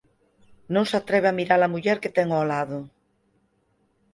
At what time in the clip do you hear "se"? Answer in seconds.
0.89-0.95